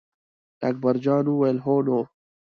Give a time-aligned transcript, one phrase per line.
[0.69, 1.99] اکبر جان وویل: هو نو.